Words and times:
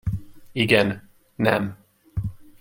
Igen, 0.51 1.09
nem. 1.35 1.77